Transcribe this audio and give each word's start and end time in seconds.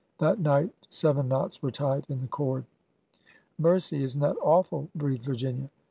That 0.17 0.39
night 0.39 0.71
seven 0.89 1.27
knots 1.27 1.61
were 1.61 1.69
tied 1.69 2.07
in 2.09 2.21
the 2.21 2.27
cord." 2.27 2.65
Mercy! 3.59 4.01
is 4.01 4.15
n't 4.17 4.21
that 4.23 4.37
awful!" 4.41 4.89
breathed 4.95 5.25
Virginia. 5.25 5.69